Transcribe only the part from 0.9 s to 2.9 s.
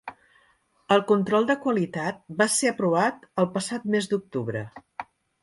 El control de qualitat va ser